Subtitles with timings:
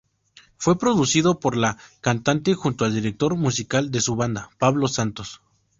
[0.57, 5.41] Fue producido por la cantante junto al director musical de su banda: Pablo Santos.